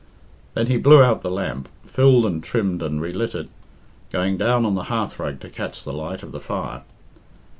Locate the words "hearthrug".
4.85-5.39